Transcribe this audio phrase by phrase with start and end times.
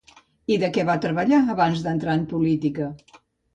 [0.55, 2.91] I de què va treballar abans d'entrar en política?